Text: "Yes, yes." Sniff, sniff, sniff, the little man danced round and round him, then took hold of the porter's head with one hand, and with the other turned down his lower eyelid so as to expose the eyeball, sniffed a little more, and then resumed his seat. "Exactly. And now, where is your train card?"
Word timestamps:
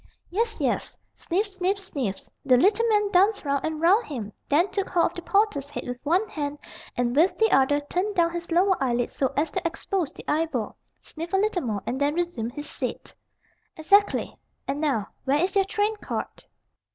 "Yes, 0.31 0.59
yes." 0.59 0.97
Sniff, 1.13 1.45
sniff, 1.45 1.77
sniff, 1.77 2.21
the 2.43 2.57
little 2.57 2.87
man 2.89 3.11
danced 3.11 3.45
round 3.45 3.63
and 3.63 3.79
round 3.79 4.07
him, 4.07 4.33
then 4.49 4.67
took 4.71 4.89
hold 4.89 5.11
of 5.11 5.13
the 5.13 5.21
porter's 5.21 5.69
head 5.69 5.87
with 5.87 5.99
one 6.03 6.27
hand, 6.27 6.57
and 6.97 7.15
with 7.15 7.37
the 7.37 7.51
other 7.51 7.79
turned 7.81 8.15
down 8.15 8.33
his 8.33 8.51
lower 8.51 8.75
eyelid 8.83 9.11
so 9.11 9.31
as 9.37 9.51
to 9.51 9.61
expose 9.63 10.11
the 10.11 10.25
eyeball, 10.27 10.75
sniffed 10.97 11.33
a 11.33 11.37
little 11.37 11.61
more, 11.61 11.83
and 11.85 12.01
then 12.01 12.15
resumed 12.15 12.53
his 12.53 12.67
seat. 12.67 13.13
"Exactly. 13.77 14.35
And 14.67 14.81
now, 14.81 15.05
where 15.25 15.37
is 15.43 15.55
your 15.55 15.65
train 15.65 15.95
card?" 15.97 16.45